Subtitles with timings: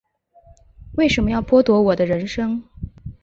[0.97, 2.63] 为什么要剥夺我的人生